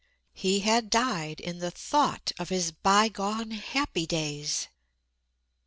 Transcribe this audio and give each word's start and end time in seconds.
He 0.33 0.61
had 0.61 0.89
died 0.89 1.39
in 1.39 1.59
the 1.59 1.69
thought 1.69 2.31
of 2.39 2.49
his 2.49 2.71
bygone 2.71 3.51
happy 3.51 4.07
days. 4.07 4.67